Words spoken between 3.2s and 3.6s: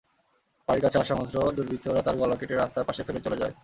চলে যায়।